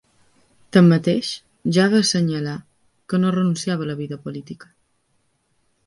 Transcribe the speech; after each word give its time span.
Tanmateix, 0.77 1.29
ja 1.77 1.85
va 1.93 2.01
assenyalar 2.05 2.55
que 3.13 3.23
no 3.23 3.35
renunciava 3.39 3.89
a 3.89 3.91
la 3.93 4.01
vida 4.03 4.23
política. 4.27 4.77